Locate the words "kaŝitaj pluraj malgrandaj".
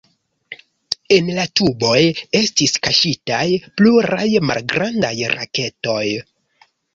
2.87-5.13